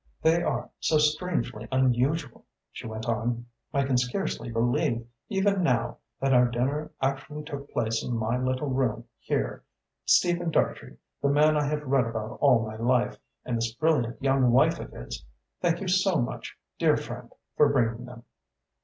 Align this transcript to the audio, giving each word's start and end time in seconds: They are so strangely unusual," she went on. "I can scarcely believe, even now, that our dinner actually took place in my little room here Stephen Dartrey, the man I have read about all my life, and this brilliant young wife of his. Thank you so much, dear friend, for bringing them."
They 0.23 0.41
are 0.41 0.71
so 0.79 0.97
strangely 0.97 1.67
unusual," 1.71 2.43
she 2.71 2.87
went 2.87 3.05
on. 3.07 3.45
"I 3.71 3.83
can 3.83 3.97
scarcely 3.99 4.49
believe, 4.51 5.05
even 5.29 5.61
now, 5.61 5.99
that 6.19 6.33
our 6.33 6.47
dinner 6.47 6.91
actually 7.03 7.43
took 7.43 7.69
place 7.69 8.03
in 8.03 8.17
my 8.17 8.35
little 8.39 8.69
room 8.71 9.05
here 9.19 9.63
Stephen 10.07 10.49
Dartrey, 10.49 10.97
the 11.21 11.29
man 11.29 11.55
I 11.55 11.67
have 11.67 11.83
read 11.83 12.05
about 12.07 12.39
all 12.41 12.65
my 12.65 12.77
life, 12.77 13.17
and 13.45 13.57
this 13.57 13.75
brilliant 13.75 14.19
young 14.23 14.49
wife 14.51 14.79
of 14.79 14.89
his. 14.91 15.23
Thank 15.61 15.81
you 15.81 15.87
so 15.87 16.15
much, 16.15 16.57
dear 16.79 16.97
friend, 16.97 17.29
for 17.55 17.69
bringing 17.69 18.05
them." 18.05 18.23